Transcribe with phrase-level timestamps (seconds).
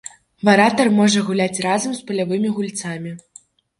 [0.47, 3.11] Варатар можа гуляць разам з палявымі гульцамі.